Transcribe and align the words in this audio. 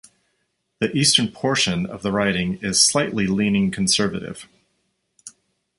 The 0.79 0.91
eastern 0.97 1.27
portion 1.27 1.85
of 1.85 2.01
the 2.01 2.11
riding 2.11 2.57
is 2.63 2.81
slightly 2.83 3.27
leaning 3.27 3.69
Conservative. 3.69 4.47